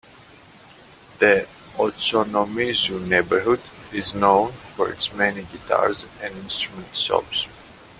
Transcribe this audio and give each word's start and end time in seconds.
The 1.19 1.45
Ochanomizu 1.77 3.05
neighborhood 3.07 3.61
is 3.93 4.15
known 4.15 4.51
for 4.51 4.89
its 4.91 5.13
many 5.13 5.43
guitar 5.43 5.91
and 6.23 6.35
instrument 6.37 6.95
shops. 6.97 7.47